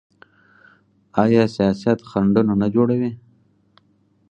آیا 1.23 1.43
سیاست 1.55 1.99
خنډونه 2.09 2.53
نه 2.61 2.67
جوړوي؟ 2.75 3.11